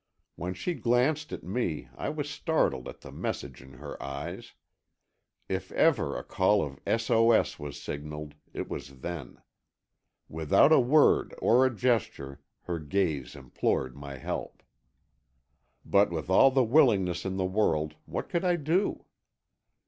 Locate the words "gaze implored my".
12.79-14.17